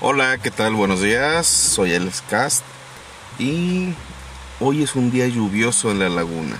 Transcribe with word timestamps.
Hola, 0.00 0.38
¿qué 0.38 0.52
tal? 0.52 0.74
Buenos 0.74 1.02
días, 1.02 1.44
soy 1.48 1.90
el 1.90 2.12
Cast 2.30 2.62
y 3.36 3.92
hoy 4.60 4.84
es 4.84 4.94
un 4.94 5.10
día 5.10 5.26
lluvioso 5.26 5.90
en 5.90 5.98
la 5.98 6.08
laguna. 6.08 6.56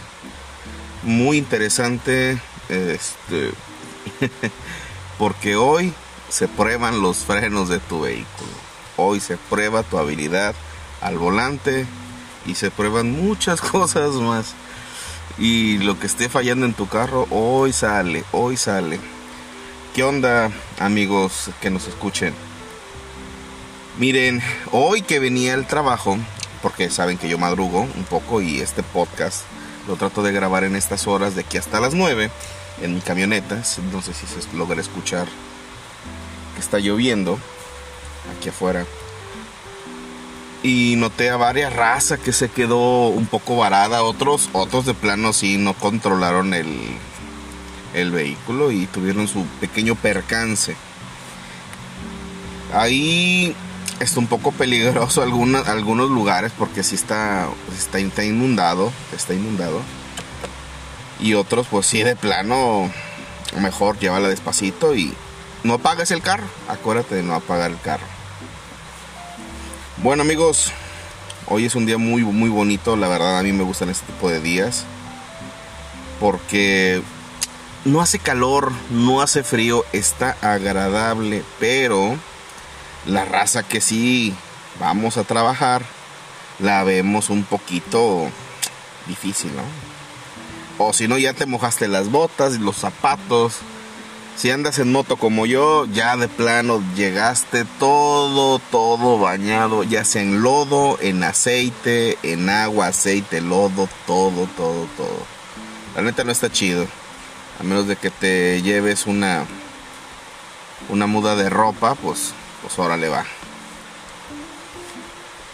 Muy 1.05 1.37
interesante, 1.37 2.37
este, 2.69 3.53
porque 5.19 5.55
hoy 5.55 5.93
se 6.29 6.49
prueban 6.49 7.01
los 7.01 7.19
frenos 7.19 7.69
de 7.69 7.79
tu 7.79 8.01
vehículo. 8.01 8.51
Hoy 8.97 9.21
se 9.21 9.37
prueba 9.37 9.85
tu 9.85 9.99
habilidad 9.99 10.57
al 11.01 11.17
volante 11.17 11.87
y 12.45 12.57
se 12.57 12.73
prueban 12.73 13.13
muchas 13.13 13.61
cosas 13.71 14.15
más. 14.15 14.55
Y 15.39 15.79
lo 15.79 15.97
que 16.01 16.09
esté 16.09 16.29
fallando 16.29 16.67
en 16.67 16.75
tu 16.75 16.89
carro, 16.89 17.29
hoy 17.31 17.73
sale, 17.73 18.25
hoy 18.33 18.57
sale. 18.57 18.99
¿Qué 19.95 20.03
onda, 20.03 20.51
amigos 20.81 21.51
que 21.61 21.71
nos 21.71 21.87
escuchen? 21.87 22.35
Miren, 23.99 24.41
hoy 24.71 25.03
que 25.03 25.19
venía 25.19 25.55
al 25.55 25.67
trabajo, 25.67 26.17
porque 26.63 26.89
saben 26.89 27.19
que 27.19 27.29
yo 27.29 27.37
madrugo 27.37 27.81
un 27.81 28.05
poco 28.05 28.41
y 28.41 28.61
este 28.61 28.85
podcast 28.85 29.43
lo 29.89 29.97
trato 29.97 30.23
de 30.23 30.31
grabar 30.31 30.63
en 30.63 30.77
estas 30.77 31.09
horas 31.09 31.35
de 31.35 31.41
aquí 31.41 31.57
hasta 31.59 31.81
las 31.81 31.95
9 31.95 32.31
en 32.81 32.95
mi 32.95 33.01
camioneta. 33.01 33.57
No 33.91 34.01
sé 34.01 34.15
si 34.15 34.27
se 34.27 34.57
logra 34.57 34.81
escuchar 34.81 35.27
que 36.55 36.61
está 36.61 36.79
lloviendo 36.79 37.41
aquí 38.37 38.51
afuera 38.51 38.87
y 40.63 40.95
noté 40.97 41.31
a 41.31 41.37
varias 41.37 41.73
razas 41.73 42.21
que 42.21 42.33
se 42.33 42.49
quedó 42.49 43.09
un 43.09 43.27
poco 43.27 43.57
varada, 43.57 44.05
otros, 44.05 44.49
otros 44.53 44.87
de 44.87 44.95
plano 44.95 45.33
sí 45.33 45.57
no 45.59 45.75
controlaron 45.75 46.55
el, 46.55 46.69
el 47.95 48.13
vehículo 48.13 48.71
y 48.71 48.87
tuvieron 48.87 49.27
su 49.27 49.45
pequeño 49.61 49.97
percance. 49.97 50.77
Ahí 52.73 53.57
está 54.01 54.21
un 54.21 54.27
poco 54.27 54.53
peligroso 54.53 55.23
algunos, 55.23 55.67
algunos 55.69 56.11
lugares 56.11 56.53
porque 56.57 56.83
sí 56.83 56.95
está, 56.95 57.49
está, 57.77 57.99
está 57.99 58.25
inundado, 58.25 58.93
está 59.15 59.35
inundado. 59.35 59.81
Y 61.21 61.35
otros 61.35 61.67
pues 61.69 61.87
sí 61.87 62.03
de 62.03 62.17
plano, 62.17 62.91
mejor 63.61 63.99
llévala 63.99 64.29
despacito 64.29 64.95
y 64.95 65.13
no 65.65 65.75
apagues 65.75 66.11
el 66.11 66.23
carro. 66.23 66.47
Acuérdate 66.69 67.17
de 67.17 67.23
no 67.23 67.35
apagar 67.35 67.71
el 67.71 67.81
carro. 67.81 68.07
Bueno 70.03 70.23
amigos, 70.23 70.73
hoy 71.47 71.65
es 71.65 71.75
un 71.75 71.87
día 71.87 71.99
muy 71.99 72.23
muy 72.23 72.51
bonito, 72.51 72.97
la 72.97 73.09
verdad 73.09 73.39
a 73.39 73.43
mí 73.43 73.53
me 73.53 73.65
gustan 73.65 73.89
este 73.89 74.07
tipo 74.13 74.31
de 74.31 74.41
días 74.41 74.85
porque 76.21 77.03
no 77.85 78.01
hace 78.01 78.19
calor, 78.19 78.73
no 78.91 79.23
hace 79.23 79.43
frío, 79.43 79.85
está 79.93 80.37
agradable, 80.41 81.43
pero 81.59 82.17
la 83.09 83.25
raza 83.25 83.63
que 83.63 83.81
sí 83.81 84.35
vamos 84.79 85.17
a 85.17 85.25
trabajar 85.25 85.83
la 86.61 86.85
vemos 86.85 87.31
un 87.31 87.45
poquito 87.45 88.29
difícil, 89.07 89.51
¿no? 89.57 89.63
O 90.85 90.93
si 90.93 91.09
no 91.09 91.19
ya 91.19 91.33
te 91.33 91.47
mojaste 91.47 91.89
las 91.89 92.11
botas 92.11 92.55
y 92.55 92.59
los 92.59 92.77
zapatos 92.77 93.61
si 94.39 94.53
andas 94.53 94.79
en 94.79 94.93
moto 94.93 95.17
como 95.17 95.47
yo, 95.47 95.85
ya 95.87 96.17
de 96.17 96.29
plano 96.29 96.81
llegaste 96.95 97.65
todo, 97.81 98.61
todo 98.61 99.19
bañado, 99.19 99.83
ya 99.83 100.05
sea 100.05 100.23
en 100.23 100.43
lodo, 100.43 100.97
en 101.01 101.25
aceite, 101.25 102.17
en 102.23 102.49
agua, 102.49 102.87
aceite, 102.87 103.41
lodo, 103.41 103.89
todo, 104.07 104.47
todo, 104.57 104.87
todo. 104.97 105.27
La 105.97 106.03
neta 106.03 106.23
no 106.23 106.31
está 106.31 106.53
chido. 106.53 106.87
A 107.59 107.65
menos 107.65 107.89
de 107.89 107.97
que 107.97 108.11
te 108.11 108.63
lleves 108.63 109.07
una 109.07 109.45
una 110.89 111.09
muda 111.09 111.35
de 111.35 111.51
ropa, 111.51 111.97
pues 111.97 112.33
pues 112.63 112.79
ahora 112.79 112.97
le 112.97 113.09
va. 113.09 113.25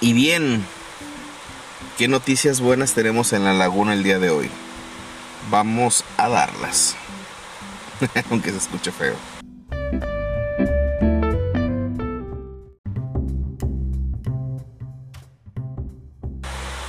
Y 0.00 0.12
bien, 0.12 0.64
¿qué 1.98 2.08
noticias 2.08 2.60
buenas 2.60 2.92
tenemos 2.92 3.32
en 3.32 3.44
la 3.44 3.54
laguna 3.54 3.94
el 3.94 4.02
día 4.02 4.18
de 4.18 4.30
hoy? 4.30 4.50
Vamos 5.50 6.04
a 6.16 6.28
darlas. 6.28 6.96
aunque 8.30 8.50
se 8.50 8.58
escuche 8.58 8.92
feo. 8.92 9.14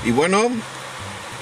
Y 0.04 0.12
bueno, 0.12 0.52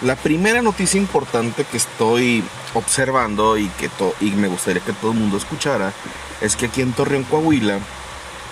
la 0.01 0.15
primera 0.15 0.61
noticia 0.61 0.97
importante 0.97 1.65
que 1.65 1.77
estoy 1.77 2.43
observando 2.73 3.57
y 3.57 3.67
que 3.69 3.89
me 4.35 4.47
gustaría 4.47 4.81
que 4.81 4.93
todo 4.93 5.11
el 5.11 5.17
mundo 5.17 5.37
escuchara 5.37 5.91
es 6.39 6.55
que 6.55 6.67
aquí 6.67 6.81
en 6.81 6.93
Torreón, 6.93 7.23
Coahuila, 7.23 7.79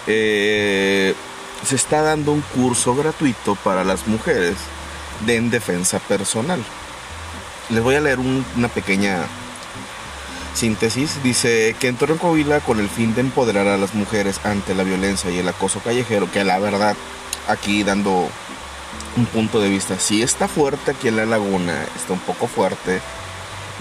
eh, 0.07 1.13
se 1.65 1.75
está 1.75 2.01
dando 2.01 2.31
un 2.31 2.41
curso 2.41 2.95
gratuito 2.95 3.55
para 3.55 3.83
las 3.83 4.07
mujeres 4.07 4.55
de 5.25 5.35
en 5.35 5.49
defensa 5.49 5.99
personal. 5.99 6.63
Les 7.69 7.83
voy 7.83 7.95
a 7.95 8.01
leer 8.01 8.19
una 8.19 8.67
pequeña 8.67 9.25
Síntesis 10.53 11.23
dice 11.23 11.75
que 11.79 11.87
en 11.87 11.95
Torreón 11.95 12.19
Coahuila 12.19 12.59
con 12.59 12.79
el 12.79 12.89
fin 12.89 13.15
de 13.15 13.21
empoderar 13.21 13.67
a 13.67 13.77
las 13.77 13.93
mujeres 13.95 14.41
ante 14.43 14.75
la 14.75 14.83
violencia 14.83 15.31
y 15.31 15.37
el 15.37 15.47
acoso 15.47 15.79
callejero, 15.79 16.29
que 16.29 16.43
la 16.43 16.59
verdad 16.59 16.95
aquí 17.47 17.83
dando 17.83 18.27
un 19.15 19.25
punto 19.27 19.61
de 19.61 19.69
vista, 19.69 19.97
sí 19.97 20.21
está 20.21 20.47
fuerte 20.47 20.91
aquí 20.91 21.07
en 21.07 21.15
la 21.15 21.25
laguna, 21.25 21.85
está 21.95 22.13
un 22.13 22.19
poco 22.19 22.47
fuerte, 22.47 22.99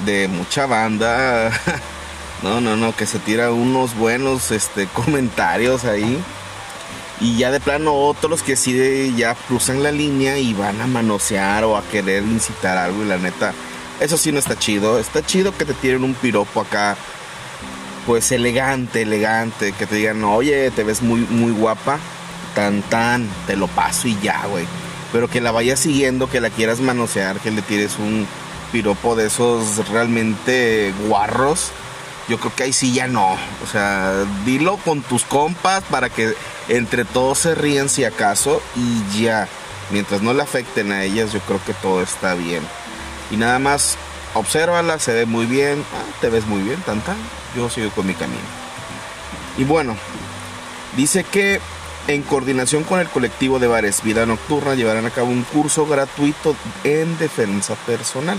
de 0.05 0.29
mucha 0.29 0.67
banda, 0.67 1.51
no, 2.43 2.61
no, 2.61 2.77
no, 2.77 2.95
que 2.97 3.07
se 3.07 3.19
tira 3.19 3.53
unos 3.53 3.97
buenos 3.97 4.51
este, 4.51 4.87
comentarios 4.95 5.85
ahí. 5.85 6.19
Y 7.21 7.37
ya 7.37 7.51
de 7.51 7.61
plano 7.61 7.93
otros 7.95 8.43
que 8.43 8.57
sí 8.57 9.15
ya 9.15 9.35
cruzan 9.35 9.83
la 9.83 9.93
línea 9.93 10.39
y 10.39 10.55
van 10.55 10.81
a 10.81 10.87
manosear 10.87 11.65
o 11.65 11.77
a 11.77 11.83
querer 11.83 12.23
incitar 12.23 12.79
algo 12.79 13.03
y 13.03 13.07
la 13.07 13.19
neta, 13.19 13.53
eso 14.01 14.17
sí 14.17 14.33
no 14.33 14.39
está 14.39 14.59
chido. 14.59 14.99
Está 14.99 15.25
chido 15.25 15.57
que 15.57 15.67
te 15.67 15.75
tiren 15.75 16.03
un 16.03 16.15
piropo 16.15 16.63
acá, 16.63 16.97
pues 18.07 18.33
elegante, 18.33 19.03
elegante. 19.03 19.73
Que 19.73 19.87
te 19.87 19.97
digan, 19.97 20.25
oye, 20.25 20.71
te 20.71 20.83
ves 20.83 21.03
muy, 21.03 21.21
muy 21.21 21.53
guapa. 21.53 21.99
Tan, 22.55 22.83
tan, 22.83 23.29
te 23.47 23.55
lo 23.55 23.69
paso 23.69 24.09
y 24.09 24.19
ya, 24.23 24.47
güey. 24.47 24.65
Pero 25.13 25.29
que 25.29 25.43
la 25.43 25.51
vayas 25.51 25.79
siguiendo, 25.79 26.29
que 26.31 26.41
la 26.41 26.51
quieras 26.51 26.81
manosear, 26.81 27.39
que 27.41 27.51
le 27.51 27.63
tires 27.63 27.99
un 27.99 28.27
piropo 28.73 29.15
de 29.15 29.27
esos 29.27 29.89
realmente 29.91 30.95
guarros. 31.07 31.71
Yo 32.31 32.39
creo 32.39 32.55
que 32.55 32.63
ahí 32.63 32.73
sí 32.73 32.93
ya 32.93 33.09
no. 33.09 33.33
O 33.33 33.67
sea, 33.71 34.25
dilo 34.45 34.77
con 34.77 35.03
tus 35.03 35.25
compas 35.25 35.83
para 35.91 36.09
que 36.11 36.33
entre 36.69 37.05
todos 37.05 37.41
se 37.41 37.57
ríen 37.57 37.89
si 37.89 38.05
acaso 38.05 38.63
y 38.77 39.21
ya. 39.21 39.49
Mientras 39.91 40.23
no 40.23 40.33
le 40.33 40.41
afecten 40.41 40.93
a 40.93 41.03
ellas, 41.03 41.33
yo 41.33 41.41
creo 41.41 41.61
que 41.67 41.75
todo 41.75 42.01
está 42.01 42.35
bien. 42.35 42.63
Y 43.33 43.37
nada 43.37 43.59
más, 43.59 43.99
obsérvala, 44.35 45.01
se 45.01 45.13
ve 45.13 45.27
muy 45.27 45.45
bien, 45.47 45.85
ah, 45.93 46.19
te 46.21 46.31
ves 46.31 46.47
muy 46.47 46.63
bien, 46.63 46.81
tanta. 46.83 47.17
Yo 47.57 47.69
sigo 47.69 47.91
con 47.91 48.07
mi 48.07 48.15
camino. 48.15 48.39
Y 49.59 49.65
bueno, 49.65 49.97
dice 50.97 51.25
que 51.25 51.61
en 52.07 52.23
coordinación 52.23 52.85
con 52.85 53.01
el 53.01 53.09
colectivo 53.09 53.59
de 53.59 53.67
bares 53.67 54.05
Vida 54.05 54.25
Nocturna 54.25 54.77
llevarán 54.77 55.07
a 55.07 55.11
cabo 55.11 55.31
un 55.31 55.43
curso 55.43 55.85
gratuito 55.85 56.55
en 56.85 57.19
defensa 57.19 57.75
personal 57.75 58.39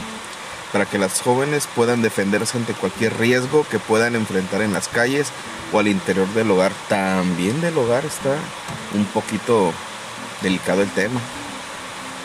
para 0.71 0.85
que 0.85 0.97
las 0.97 1.21
jóvenes 1.21 1.67
puedan 1.75 2.01
defenderse 2.01 2.57
ante 2.57 2.73
cualquier 2.73 3.17
riesgo 3.17 3.65
que 3.69 3.79
puedan 3.79 4.15
enfrentar 4.15 4.61
en 4.61 4.73
las 4.73 4.87
calles 4.87 5.27
o 5.73 5.79
al 5.79 5.87
interior 5.87 6.27
del 6.29 6.51
hogar. 6.51 6.71
También 6.87 7.61
del 7.61 7.77
hogar 7.77 8.05
está 8.05 8.35
un 8.93 9.05
poquito 9.05 9.73
delicado 10.41 10.81
el 10.81 10.89
tema. 10.89 11.19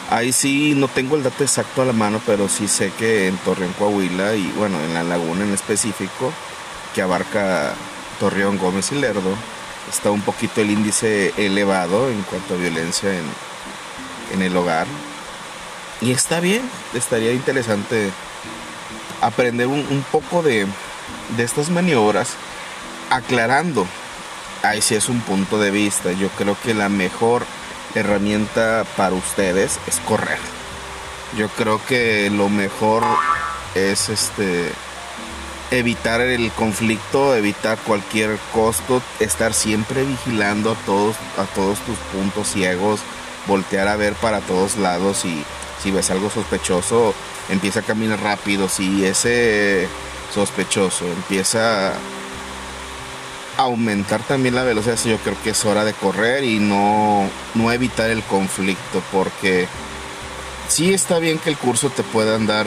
Ahí 0.09 0.33
sí 0.33 0.75
no 0.77 0.87
tengo 0.87 1.17
el 1.17 1.25
dato 1.25 1.43
exacto 1.43 1.83
a 1.83 1.85
la 1.85 1.93
mano, 1.93 2.21
pero 2.25 2.49
sí 2.49 2.69
sé 2.69 2.93
que 2.97 3.27
en 3.27 3.37
Torreón, 3.39 3.73
Coahuila 3.73 4.35
y 4.35 4.47
bueno, 4.57 4.79
en 4.81 4.95
la 4.95 5.03
laguna 5.03 5.43
en 5.45 5.53
específico, 5.53 6.33
que 6.95 7.03
abarca 7.03 7.75
Torreón, 8.21 8.57
Gómez 8.57 8.93
y 8.93 8.95
Lerdo, 8.95 9.35
está 9.89 10.13
un 10.13 10.21
poquito 10.21 10.61
el 10.61 10.71
índice 10.71 11.33
elevado 11.37 12.09
en 12.09 12.23
cuanto 12.23 12.55
a 12.55 12.57
violencia 12.57 13.11
en, 14.33 14.43
el 14.43 14.57
hogar. 14.57 14.87
Y 16.01 16.13
está 16.13 16.41
bien, 16.41 16.63
estaría 16.95 17.33
interesante 17.33 18.11
aprender 19.27 19.67
un, 19.67 20.05
poco 20.13 20.43
de, 20.43 20.67
de 21.37 21.43
estas 21.43 21.71
maniobras, 21.71 22.31
aclarando, 23.11 23.87
ahí 24.63 24.81
sí 24.81 24.95
es 24.95 25.09
un 25.09 25.21
punto 25.21 25.59
de 25.59 25.71
vista, 25.71 26.13
yo 26.13 26.29
creo 26.31 26.57
que 26.63 26.75
la 26.75 26.89
mejor 26.89 27.45
herramienta 27.95 28.85
para 28.97 29.15
ustedes 29.15 29.79
es 29.87 29.99
correr. 30.01 30.39
Yo 31.37 31.49
creo 31.49 31.81
que 31.87 32.31
lo 32.31 32.49
mejor 32.49 33.03
es 33.75 34.09
este 34.09 34.73
evitar 35.71 36.21
el 36.21 36.53
conflicto, 36.53 37.35
evitar 37.35 37.79
cualquier 37.79 38.39
costo, 38.53 39.03
estar 39.19 39.53
siempre 39.53 40.05
vigilando 40.05 40.73
a 40.73 40.75
todos 40.87 41.17
a 41.37 41.45
todos 41.55 41.81
tus 41.81 41.99
puntos 42.13 42.49
ciegos, 42.53 43.01
voltear 43.47 43.89
a 43.89 43.97
ver 43.97 44.15
para 44.15 44.41
todos 44.41 44.77
lados 44.77 45.25
y 45.25 45.45
si 45.83 45.91
ves 45.91 46.11
algo 46.11 46.31
sospechoso, 46.31 47.15
empieza 47.49 47.81
a 47.81 47.83
caminar 47.83 48.21
rápido, 48.21 48.69
si 48.69 49.05
ese 49.05 49.89
sospechoso 50.33 51.07
empieza 51.07 51.95
aumentar 53.57 54.23
también 54.23 54.55
la 54.55 54.65
velocidad, 54.65 54.99
yo 55.05 55.19
creo 55.19 55.37
que 55.43 55.51
es 55.51 55.65
hora 55.65 55.85
de 55.85 55.95
correr 55.95 56.45
y 56.45 56.59
no, 56.59 57.29
no 57.55 57.73
evitar 57.73 58.11
el 58.11 58.23
conflicto, 58.23 59.03
porque 59.13 59.67
sí 60.69 60.93
está 60.93 61.19
bien 61.19 61.39
que 61.39 61.51
el 61.51 61.57
curso 61.57 61.91
te 61.91 62.03
puedan 62.03 62.47
dar 62.47 62.67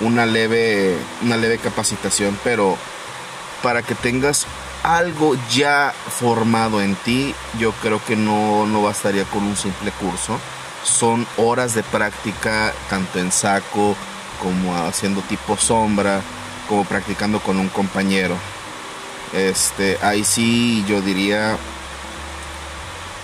una 0.00 0.26
leve, 0.26 0.96
una 1.22 1.36
leve 1.36 1.58
capacitación, 1.58 2.38
pero 2.42 2.76
para 3.62 3.82
que 3.82 3.94
tengas 3.94 4.46
algo 4.82 5.36
ya 5.50 5.92
formado 6.08 6.80
en 6.80 6.94
ti, 6.96 7.34
yo 7.58 7.72
creo 7.72 8.02
que 8.02 8.16
no, 8.16 8.66
no 8.66 8.82
bastaría 8.82 9.24
con 9.24 9.42
un 9.42 9.56
simple 9.56 9.90
curso. 9.92 10.38
Son 10.84 11.26
horas 11.36 11.74
de 11.74 11.82
práctica, 11.82 12.72
tanto 12.88 13.18
en 13.18 13.32
saco 13.32 13.96
como 14.42 14.74
haciendo 14.76 15.20
tipo 15.22 15.56
sombra, 15.56 16.22
como 16.68 16.84
practicando 16.84 17.40
con 17.40 17.58
un 17.58 17.68
compañero. 17.68 18.36
Este, 19.32 19.98
ahí 20.02 20.24
sí 20.24 20.84
yo 20.88 21.00
diría 21.00 21.56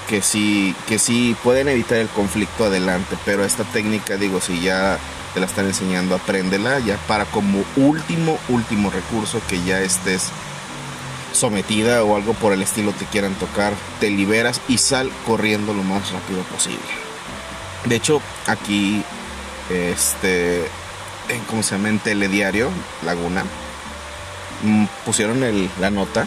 que 0.08 0.22
sí, 0.22 0.74
que 0.86 0.98
sí 0.98 1.36
pueden 1.42 1.68
evitar 1.68 1.98
el 1.98 2.08
conflicto 2.08 2.66
adelante, 2.66 3.16
pero 3.24 3.44
esta 3.44 3.64
técnica, 3.64 4.16
digo, 4.16 4.40
si 4.40 4.60
ya 4.60 4.98
te 5.34 5.40
la 5.40 5.46
están 5.46 5.66
enseñando, 5.66 6.14
apréndela 6.14 6.78
ya 6.78 6.96
para 7.08 7.24
como 7.26 7.64
último, 7.76 8.38
último 8.48 8.90
recurso 8.90 9.40
que 9.48 9.62
ya 9.64 9.80
estés 9.80 10.30
sometida 11.32 12.02
o 12.04 12.16
algo 12.16 12.32
por 12.34 12.52
el 12.52 12.62
estilo 12.62 12.92
te 12.92 13.04
quieran 13.06 13.34
tocar, 13.34 13.74
te 14.00 14.10
liberas 14.10 14.60
y 14.68 14.78
sal 14.78 15.10
corriendo 15.26 15.74
lo 15.74 15.82
más 15.82 16.10
rápido 16.12 16.42
posible. 16.44 16.80
De 17.86 17.96
hecho, 17.96 18.20
aquí, 18.46 19.02
este, 19.70 20.66
en, 21.28 21.40
¿cómo 21.48 21.62
se 21.62 21.76
llama? 21.76 21.88
En 21.88 21.98
Telediario, 21.98 22.70
Laguna, 23.04 23.44
mm, 24.62 24.84
pusieron 25.04 25.40
la 25.80 25.90
nota, 25.90 26.26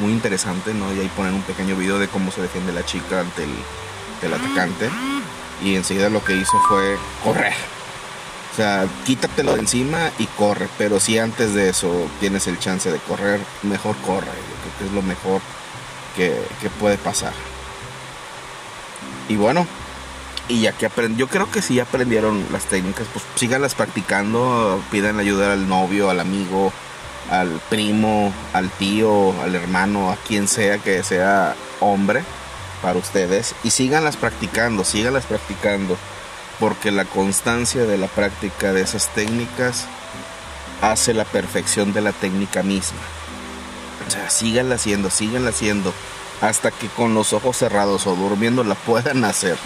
muy 0.00 0.12
interesante, 0.12 0.72
¿no? 0.74 0.92
Y 0.94 1.00
ahí 1.00 1.10
ponen 1.16 1.34
un 1.34 1.42
pequeño 1.42 1.76
video 1.76 1.98
de 1.98 2.08
cómo 2.08 2.30
se 2.30 2.42
defiende 2.42 2.72
la 2.72 2.84
chica 2.84 3.20
ante 3.20 3.44
el, 3.44 4.32
atacante. 4.32 4.88
Y 5.62 5.74
enseguida 5.74 6.10
lo 6.10 6.24
que 6.24 6.34
hizo 6.34 6.58
fue 6.68 6.96
correr 7.22 7.54
o 8.52 8.56
sea, 8.56 8.86
quítatelo 9.04 9.52
de 9.52 9.60
encima 9.60 10.10
y 10.18 10.24
corre. 10.24 10.66
Pero 10.78 10.98
si 10.98 11.18
antes 11.18 11.52
de 11.52 11.68
eso 11.68 12.08
tienes 12.20 12.46
el 12.46 12.58
chance 12.58 12.90
de 12.90 12.98
correr, 13.00 13.38
mejor 13.62 13.94
corre. 13.98 14.24
Yo 14.24 14.78
que 14.78 14.86
es 14.86 14.92
lo 14.92 15.02
mejor 15.02 15.42
que, 16.16 16.40
puede 16.80 16.96
pasar. 16.96 17.34
Y 19.28 19.36
bueno, 19.36 19.66
y 20.48 20.62
ya 20.62 20.72
que 20.72 20.86
aprendió, 20.86 21.26
yo 21.26 21.30
creo 21.30 21.50
que 21.50 21.62
si 21.62 21.80
aprendieron 21.80 22.44
las 22.52 22.64
técnicas, 22.66 23.06
pues 23.12 23.24
síganlas 23.34 23.74
practicando, 23.74 24.82
pidan 24.90 25.18
ayuda 25.18 25.52
al 25.52 25.68
novio, 25.68 26.10
al 26.10 26.20
amigo, 26.20 26.72
al 27.30 27.60
primo, 27.68 28.32
al 28.52 28.70
tío, 28.70 29.34
al 29.42 29.54
hermano, 29.54 30.10
a 30.10 30.16
quien 30.16 30.46
sea 30.48 30.78
que 30.78 31.02
sea 31.02 31.56
hombre 31.80 32.22
para 32.82 32.98
ustedes 32.98 33.54
y 33.64 33.70
síganlas 33.70 34.16
practicando, 34.16 34.84
síganlas 34.84 35.24
practicando 35.24 35.96
porque 36.60 36.90
la 36.90 37.04
constancia 37.04 37.84
de 37.84 37.98
la 37.98 38.06
práctica 38.06 38.72
de 38.72 38.82
esas 38.82 39.08
técnicas 39.08 39.86
hace 40.80 41.14
la 41.14 41.24
perfección 41.24 41.92
de 41.92 42.02
la 42.02 42.12
técnica 42.12 42.62
misma. 42.62 43.00
O 44.06 44.10
sea, 44.10 44.30
síganla 44.30 44.76
haciendo, 44.76 45.10
síganla 45.10 45.50
haciendo, 45.50 45.92
hasta 46.40 46.70
que 46.70 46.88
con 46.88 47.14
los 47.14 47.32
ojos 47.32 47.56
cerrados 47.56 48.06
o 48.06 48.14
durmiendo 48.14 48.62
la 48.62 48.74
puedan 48.74 49.24
hacer, 49.24 49.56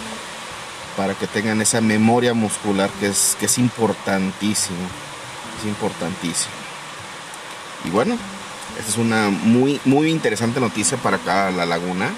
para 0.95 1.13
que 1.13 1.27
tengan 1.27 1.61
esa 1.61 1.81
memoria 1.81 2.33
muscular 2.33 2.89
que 2.99 3.07
es, 3.07 3.37
que 3.39 3.45
es 3.45 3.57
importantísimo, 3.57 4.79
es 5.59 5.67
importantísimo. 5.67 6.53
Y 7.85 7.89
bueno, 7.89 8.17
esta 8.77 8.91
es 8.91 8.97
una 8.97 9.29
muy, 9.29 9.79
muy 9.85 10.09
interesante 10.09 10.59
noticia 10.59 10.97
para 10.97 11.17
acá 11.17 11.51
la 11.51 11.65
laguna. 11.65 12.09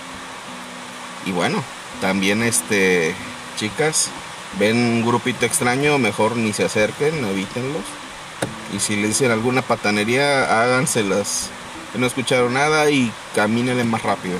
Y 1.25 1.31
bueno, 1.31 1.63
también 2.01 2.43
este, 2.43 3.15
chicas, 3.57 4.09
ven 4.59 4.77
un 4.77 5.05
grupito 5.05 5.45
extraño, 5.45 5.97
mejor 5.97 6.35
ni 6.35 6.53
se 6.53 6.65
acerquen, 6.65 7.23
evítenlos. 7.25 7.83
Y 8.75 8.79
si 8.79 8.95
les 8.95 9.09
dicen 9.09 9.31
alguna 9.31 9.61
patanería, 9.61 10.61
háganselas. 10.61 11.49
No 11.95 12.07
escucharon 12.07 12.55
nada 12.55 12.89
y 12.89 13.11
camínenle 13.35 13.83
más 13.83 14.01
rápido. 14.01 14.37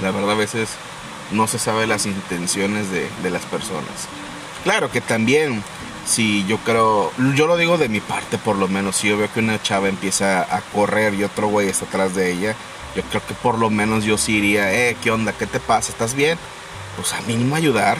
La 0.00 0.10
verdad 0.10 0.32
a 0.32 0.34
veces 0.34 0.68
no 1.32 1.46
se 1.46 1.58
sabe 1.58 1.86
las 1.86 2.06
intenciones 2.06 2.90
de, 2.90 3.08
de 3.22 3.30
las 3.30 3.42
personas. 3.46 4.08
Claro 4.64 4.90
que 4.90 5.00
también, 5.00 5.62
si 6.06 6.44
yo 6.46 6.58
creo, 6.58 7.12
yo 7.34 7.46
lo 7.46 7.56
digo 7.56 7.78
de 7.78 7.88
mi 7.88 8.00
parte 8.00 8.38
por 8.38 8.56
lo 8.56 8.68
menos, 8.68 8.96
si 8.96 9.08
yo 9.08 9.16
veo 9.16 9.32
que 9.32 9.40
una 9.40 9.62
chava 9.62 9.88
empieza 9.88 10.42
a 10.42 10.60
correr 10.60 11.14
y 11.14 11.24
otro 11.24 11.48
güey 11.48 11.68
está 11.68 11.86
atrás 11.86 12.14
de 12.14 12.32
ella, 12.32 12.54
yo 12.94 13.02
creo 13.02 13.24
que 13.26 13.34
por 13.34 13.58
lo 13.58 13.70
menos 13.70 14.04
yo 14.04 14.18
sí 14.18 14.36
iría, 14.36 14.72
eh, 14.72 14.96
¿qué 15.02 15.10
onda? 15.10 15.32
¿Qué 15.32 15.46
te 15.46 15.60
pasa? 15.60 15.92
¿Estás 15.92 16.14
bien? 16.14 16.38
Pues 16.96 17.12
a 17.12 17.20
mínimo 17.22 17.56
ayudar 17.56 17.98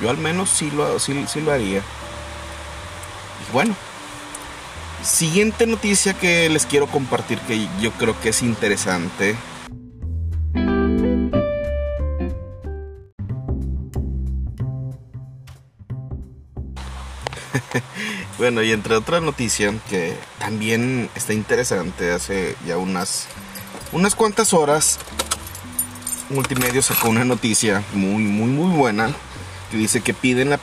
yo 0.00 0.10
al 0.10 0.18
menos 0.18 0.50
sí 0.50 0.70
lo, 0.70 0.98
sí, 0.98 1.14
lo 1.40 1.52
haría. 1.52 1.78
Y 1.78 3.52
bueno, 3.52 3.74
siguiente 5.02 5.66
noticia 5.66 6.14
que 6.14 6.48
les 6.48 6.66
quiero 6.66 6.86
compartir 6.86 7.38
que 7.40 7.68
yo 7.80 7.90
creo 7.92 8.18
que 8.20 8.30
es 8.30 8.42
interesante. 8.42 9.36
Bueno, 18.38 18.62
y 18.62 18.72
entre 18.72 18.94
otras 18.94 19.20
noticias 19.20 19.74
que 19.90 20.16
también 20.38 21.10
está 21.14 21.34
interesante, 21.34 22.12
hace 22.12 22.56
ya 22.66 22.78
unas, 22.78 23.26
unas 23.92 24.14
cuantas 24.14 24.54
horas, 24.54 24.98
Multimedia 26.30 26.82
sacó 26.82 27.08
una 27.08 27.24
noticia 27.24 27.82
muy, 27.94 28.22
muy, 28.22 28.50
muy 28.50 28.76
buena 28.76 29.10
que 29.70 29.76
dice 29.76 30.02
que 30.02 30.14
piden 30.14 30.54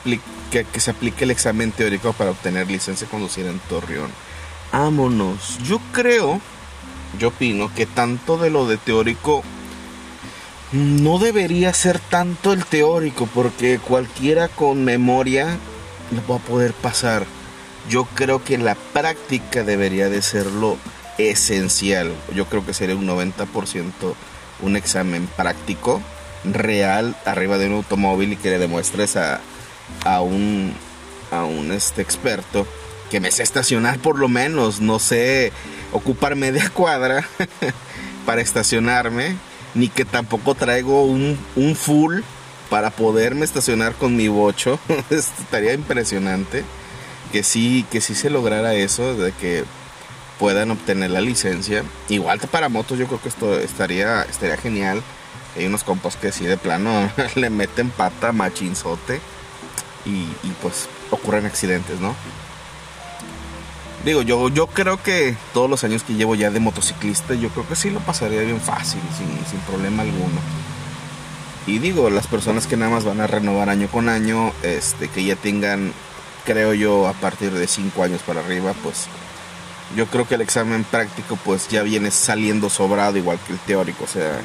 que, 0.50 0.64
que, 0.64 0.80
se 0.80 0.92
aplique 0.92 1.24
el 1.24 1.32
examen 1.32 1.72
teórico 1.72 2.12
para 2.12 2.30
obtener 2.30 2.70
licencia 2.70 3.06
de 3.06 3.10
conducir 3.10 3.46
en 3.46 3.58
Torreón. 3.68 4.10
Vámonos. 4.72 5.58
Yo 5.64 5.80
creo, 5.92 6.40
yo 7.18 7.28
opino 7.28 7.72
que 7.74 7.86
tanto 7.86 8.38
de 8.38 8.50
lo 8.50 8.66
de 8.66 8.76
teórico 8.76 9.42
no 10.72 11.18
debería 11.18 11.72
ser 11.74 11.98
tanto 11.98 12.52
el 12.52 12.64
teórico, 12.64 13.28
porque 13.32 13.78
cualquiera 13.78 14.48
con 14.48 14.84
memoria 14.84 15.58
lo 16.12 16.32
va 16.32 16.36
a 16.36 16.46
poder 16.46 16.72
pasar. 16.74 17.26
Yo 17.88 18.04
creo 18.14 18.42
que 18.42 18.58
la 18.58 18.74
práctica 18.74 19.62
debería 19.62 20.08
de 20.08 20.22
ser 20.22 20.46
lo 20.46 20.76
esencial. 21.18 22.12
Yo 22.34 22.46
creo 22.46 22.64
que 22.64 22.74
sería 22.74 22.96
un 22.96 23.06
90% 23.06 24.14
un 24.62 24.76
examen 24.76 25.26
práctico 25.36 26.00
real 26.44 27.16
arriba 27.24 27.58
de 27.58 27.66
un 27.66 27.74
automóvil 27.74 28.32
y 28.32 28.36
que 28.36 28.50
le 28.50 28.58
demuestres 28.58 29.16
a, 29.16 29.40
a 30.04 30.20
un, 30.20 30.72
a 31.30 31.44
un 31.44 31.72
este 31.72 32.02
experto 32.02 32.66
que 33.10 33.20
me 33.20 33.30
sé 33.30 33.42
estacionar 33.42 33.98
por 33.98 34.18
lo 34.18 34.28
menos, 34.28 34.80
no 34.80 34.98
sé 34.98 35.52
ocupar 35.92 36.36
media 36.36 36.70
cuadra 36.70 37.26
para 38.26 38.40
estacionarme, 38.40 39.36
ni 39.74 39.88
que 39.88 40.04
tampoco 40.04 40.54
traigo 40.54 41.04
un, 41.04 41.38
un 41.54 41.76
full 41.76 42.20
para 42.70 42.90
poderme 42.90 43.44
estacionar 43.44 43.94
con 43.94 44.16
mi 44.16 44.26
bocho. 44.26 44.80
Estaría 45.10 45.72
impresionante 45.72 46.64
que 47.36 47.42
sí, 47.42 47.84
que 47.90 48.00
sí 48.00 48.14
se 48.14 48.30
lograra 48.30 48.72
eso, 48.72 49.14
de 49.14 49.30
que 49.30 49.62
puedan 50.38 50.70
obtener 50.70 51.10
la 51.10 51.20
licencia. 51.20 51.84
Igual 52.08 52.40
para 52.40 52.70
motos 52.70 52.98
yo 52.98 53.06
creo 53.08 53.20
que 53.20 53.28
esto 53.28 53.58
estaría, 53.60 54.22
estaría 54.22 54.56
genial 54.56 55.02
hay 55.54 55.66
unos 55.66 55.84
compas 55.84 56.16
que 56.16 56.32
sí 56.32 56.46
de 56.46 56.56
plano 56.56 57.10
le 57.34 57.50
meten 57.50 57.90
pata 57.90 58.32
machinzote 58.32 59.20
y, 60.06 60.24
pues 60.62 60.88
ocurren 61.10 61.44
accidentes, 61.44 62.00
¿no? 62.00 62.14
Digo, 64.06 64.22
yo, 64.22 64.48
yo 64.48 64.66
creo 64.68 65.02
que 65.02 65.36
todos 65.52 65.68
los 65.68 65.84
años 65.84 66.04
que 66.04 66.14
llevo 66.14 66.36
ya 66.36 66.50
de 66.50 66.60
motociclista, 66.60 67.34
yo 67.34 67.50
creo 67.50 67.68
que 67.68 67.76
sí 67.76 67.90
lo 67.90 68.00
pasaría 68.00 68.40
bien 68.42 68.62
fácil, 68.62 69.00
sin, 69.18 69.28
sin 69.46 69.58
problema 69.66 70.04
alguno. 70.04 70.40
Y 71.66 71.80
digo, 71.80 72.08
las 72.08 72.28
personas 72.28 72.66
que 72.66 72.78
nada 72.78 72.92
más 72.92 73.04
van 73.04 73.20
a 73.20 73.26
renovar 73.26 73.68
año 73.68 73.88
con 73.88 74.08
año, 74.08 74.52
este, 74.62 75.08
que 75.08 75.24
ya 75.24 75.36
tengan, 75.36 75.92
creo 76.46 76.72
yo, 76.72 77.08
a 77.08 77.12
partir 77.12 77.52
de 77.52 77.66
5 77.66 78.02
años 78.02 78.22
para 78.22 78.40
arriba, 78.40 78.72
pues 78.82 79.08
yo 79.94 80.06
creo 80.06 80.26
que 80.26 80.36
el 80.36 80.40
examen 80.40 80.84
práctico 80.84 81.36
pues 81.44 81.68
ya 81.68 81.82
viene 81.82 82.10
saliendo 82.10 82.70
sobrado 82.70 83.18
igual 83.18 83.38
que 83.46 83.52
el 83.52 83.58
teórico, 83.58 84.04
o 84.04 84.06
sea, 84.06 84.40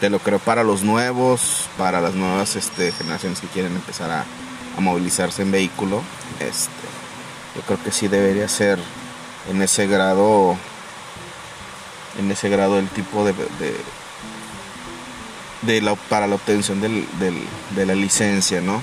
te 0.00 0.10
lo 0.10 0.18
creo 0.18 0.38
para 0.38 0.64
los 0.64 0.82
nuevos, 0.82 1.68
para 1.76 2.00
las 2.00 2.14
nuevas 2.14 2.56
este, 2.56 2.92
generaciones 2.92 3.40
que 3.40 3.46
quieren 3.48 3.74
empezar 3.74 4.10
a, 4.10 4.24
movilizarse 4.80 5.42
en 5.42 5.50
vehículo. 5.50 6.02
Este, 6.38 6.70
yo 7.56 7.62
creo 7.62 7.82
que 7.82 7.90
sí 7.90 8.06
debería 8.06 8.48
ser 8.48 8.78
en 9.50 9.60
ese 9.60 9.88
grado, 9.88 10.56
en 12.16 12.30
ese 12.30 12.48
grado 12.48 12.78
el 12.78 12.86
tipo 12.88 13.24
de, 13.24 13.34
de, 15.62 15.80
la, 15.80 15.96
para 15.96 16.28
la 16.28 16.36
obtención 16.36 16.80
del, 16.80 17.04
de 17.74 17.86
la 17.86 17.96
licencia, 17.96 18.60
¿no? 18.60 18.80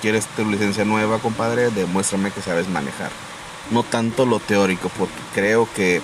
¿Quieres 0.00 0.26
tu 0.26 0.44
licencia 0.44 0.84
nueva, 0.84 1.18
compadre? 1.18 1.70
Demuéstrame 1.70 2.30
que 2.30 2.40
sabes 2.40 2.68
manejar. 2.68 3.10
No 3.70 3.82
tanto 3.82 4.26
lo 4.26 4.38
teórico, 4.38 4.90
porque 4.96 5.14
creo 5.34 5.68
que 5.74 6.00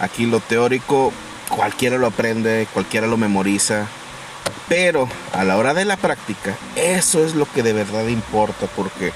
aquí 0.00 0.26
lo 0.26 0.40
teórico 0.40 1.12
cualquiera 1.48 1.98
lo 1.98 2.06
aprende, 2.06 2.66
cualquiera 2.72 3.06
lo 3.06 3.16
memoriza, 3.16 3.86
pero 4.68 5.08
a 5.32 5.44
la 5.44 5.56
hora 5.56 5.74
de 5.74 5.84
la 5.84 5.96
práctica, 5.96 6.56
eso 6.76 7.24
es 7.24 7.34
lo 7.34 7.50
que 7.50 7.62
de 7.62 7.72
verdad 7.72 8.06
importa, 8.06 8.66
porque 8.74 9.12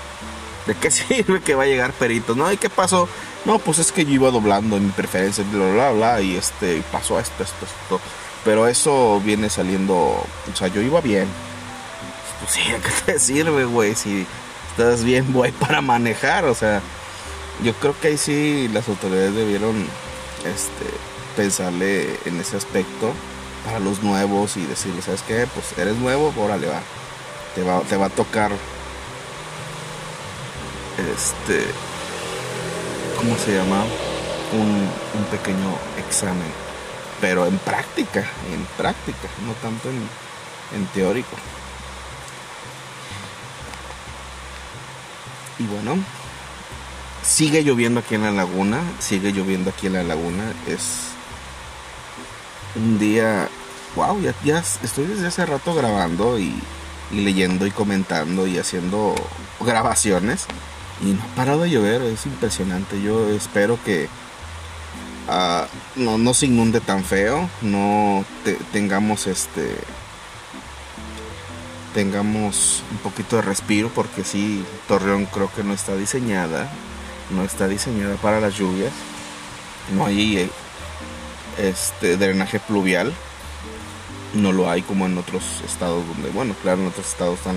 ¿de 0.66 0.74
qué 0.74 0.90
sirve 0.90 1.40
que 1.40 1.54
va 1.54 1.64
a 1.64 1.66
llegar 1.66 1.92
perito? 1.92 2.34
No, 2.34 2.50
¿y 2.52 2.56
qué 2.56 2.70
pasó? 2.70 3.08
No, 3.44 3.58
pues 3.58 3.78
es 3.78 3.92
que 3.92 4.04
yo 4.04 4.12
iba 4.12 4.30
doblando 4.30 4.76
en 4.76 4.86
mi 4.86 4.92
preferencia, 4.92 5.44
bla, 5.50 5.90
bla, 5.90 6.20
y 6.20 6.36
este, 6.36 6.82
pasó 6.92 7.18
esto, 7.18 7.42
esto, 7.42 7.64
esto. 7.64 8.00
Pero 8.44 8.68
eso 8.68 9.20
viene 9.24 9.48
saliendo, 9.50 9.94
o 9.96 10.26
sea, 10.54 10.68
yo 10.68 10.80
iba 10.80 11.00
bien. 11.00 11.26
Pues 12.40 12.52
sí, 12.52 12.60
¿a 12.72 12.78
qué 12.78 13.12
te 13.12 13.18
sirve, 13.18 13.64
güey? 13.64 13.94
Si 13.94 14.26
estás 14.70 15.04
bien, 15.04 15.32
güey, 15.32 15.52
para 15.52 15.80
manejar, 15.80 16.44
o 16.44 16.54
sea, 16.54 16.80
yo 17.62 17.72
creo 17.74 17.98
que 18.00 18.08
ahí 18.08 18.18
sí 18.18 18.68
las 18.72 18.88
autoridades 18.88 19.34
debieron, 19.34 19.76
este, 20.44 20.86
pensarle 21.36 22.18
en 22.24 22.40
ese 22.40 22.56
aspecto 22.56 23.12
para 23.64 23.80
los 23.80 24.02
nuevos 24.02 24.56
y 24.56 24.64
decirle, 24.66 25.02
¿sabes 25.02 25.22
qué? 25.22 25.46
Pues 25.52 25.76
eres 25.78 25.96
nuevo, 25.96 26.32
órale, 26.36 26.68
va. 26.68 26.80
Te 27.54 27.62
va, 27.62 27.80
te 27.80 27.96
va 27.96 28.06
a 28.06 28.10
tocar, 28.10 28.52
este, 30.98 31.64
¿cómo 33.16 33.36
se 33.36 33.54
llama? 33.56 33.84
Un, 34.52 34.88
un 35.18 35.24
pequeño 35.30 35.74
examen, 35.98 36.52
pero 37.20 37.46
en 37.46 37.58
práctica, 37.58 38.24
en 38.52 38.64
práctica, 38.76 39.28
no 39.44 39.52
tanto 39.54 39.90
en, 39.90 40.08
en 40.76 40.86
teórico. 40.88 41.36
Y 45.58 45.64
bueno, 45.64 45.96
sigue 47.22 47.62
lloviendo 47.62 48.00
aquí 48.00 48.14
en 48.14 48.22
la 48.22 48.30
laguna, 48.30 48.80
sigue 49.00 49.32
lloviendo 49.32 49.70
aquí 49.70 49.86
en 49.88 49.94
la 49.94 50.02
laguna, 50.02 50.52
es 50.66 51.08
un 52.76 52.98
día, 52.98 53.48
wow, 53.96 54.20
ya, 54.20 54.34
ya 54.44 54.58
estoy 54.82 55.06
desde 55.06 55.26
hace 55.26 55.44
rato 55.46 55.74
grabando 55.74 56.38
y, 56.38 56.54
leyendo 57.12 57.66
y 57.66 57.70
comentando 57.70 58.46
y 58.46 58.58
haciendo 58.58 59.14
grabaciones 59.60 60.46
y 61.00 61.12
no 61.12 61.22
ha 61.22 61.36
parado 61.36 61.62
de 61.62 61.70
llover, 61.70 62.02
es 62.02 62.26
impresionante. 62.26 63.00
Yo 63.00 63.30
espero 63.30 63.78
que 63.84 64.08
uh, 65.28 65.66
no, 65.96 66.18
no, 66.18 66.34
se 66.34 66.46
inunde 66.46 66.80
tan 66.80 67.04
feo, 67.04 67.48
no 67.62 68.24
te, 68.44 68.54
tengamos 68.72 69.26
este 69.26 69.76
tengamos 71.98 72.84
un 72.92 72.98
poquito 72.98 73.34
de 73.34 73.42
respiro 73.42 73.90
porque 73.92 74.22
sí 74.22 74.64
Torreón 74.86 75.26
creo 75.26 75.50
que 75.52 75.64
no 75.64 75.74
está 75.74 75.96
diseñada, 75.96 76.70
no 77.30 77.42
está 77.42 77.66
diseñada 77.66 78.14
para 78.16 78.38
las 78.38 78.54
lluvias. 78.54 78.92
No 79.92 80.06
hay 80.06 80.48
este 81.58 82.16
drenaje 82.16 82.60
pluvial. 82.60 83.12
No 84.32 84.52
lo 84.52 84.70
hay 84.70 84.82
como 84.82 85.06
en 85.06 85.18
otros 85.18 85.42
estados 85.66 86.06
donde, 86.06 86.30
bueno, 86.30 86.54
claro, 86.62 86.82
en 86.82 86.86
otros 86.86 87.08
estados 87.08 87.38
están 87.38 87.56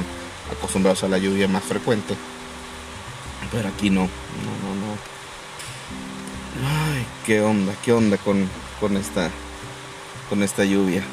acostumbrados 0.51 1.03
a 1.03 1.07
la 1.07 1.19
lluvia 1.19 1.48
más 1.48 1.63
frecuente 1.63 2.15
pero 3.51 3.67
aquí 3.69 3.89
no, 3.89 4.01
no, 4.01 4.07
no, 4.63 4.75
no. 4.75 4.98
Ay, 6.95 7.05
qué 7.25 7.41
onda, 7.41 7.74
qué 7.83 7.91
onda 7.93 8.17
con, 8.17 8.48
con 8.79 8.98
esta 8.98 9.29
con 10.29 10.41
esta 10.41 10.63
lluvia. 10.63 11.03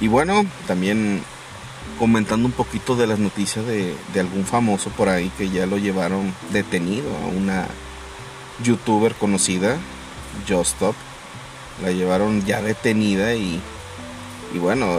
Y 0.00 0.08
bueno, 0.08 0.46
también 0.66 1.22
comentando 1.98 2.46
un 2.46 2.52
poquito 2.52 2.96
de 2.96 3.06
las 3.06 3.18
noticias 3.18 3.66
de, 3.66 3.94
de 4.12 4.20
algún 4.20 4.44
famoso 4.44 4.90
por 4.90 5.08
ahí 5.08 5.30
que 5.36 5.50
ya 5.50 5.66
lo 5.66 5.78
llevaron 5.78 6.34
detenido 6.52 7.08
a 7.16 7.26
una 7.26 7.66
youtuber 8.62 9.14
conocida, 9.14 9.76
Justop. 10.48 10.94
La 11.82 11.92
llevaron 11.92 12.44
ya 12.44 12.60
detenida 12.60 13.34
y, 13.34 13.60
y 14.52 14.58
bueno, 14.58 14.98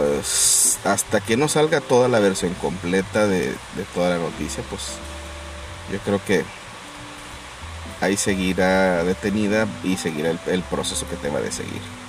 hasta 0.84 1.20
que 1.20 1.36
no 1.36 1.46
salga 1.46 1.80
toda 1.80 2.08
la 2.08 2.20
versión 2.20 2.54
completa 2.54 3.26
de, 3.26 3.48
de 3.48 3.84
toda 3.94 4.10
la 4.10 4.18
noticia, 4.18 4.64
pues 4.70 4.92
yo 5.92 5.98
creo 5.98 6.24
que 6.24 6.42
ahí 8.00 8.16
seguirá 8.16 9.04
detenida 9.04 9.66
y 9.84 9.98
seguirá 9.98 10.30
el, 10.30 10.40
el 10.46 10.62
proceso 10.62 11.06
que 11.08 11.16
te 11.16 11.28
va 11.28 11.40
a 11.40 11.52
seguir. 11.52 11.99